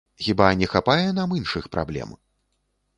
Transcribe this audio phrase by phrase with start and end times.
[0.27, 2.21] Хіба не хапае нам іншых праблем?